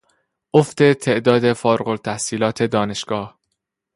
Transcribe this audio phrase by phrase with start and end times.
[0.53, 3.39] افت تعداد فارغالتحصیلان دانشگاه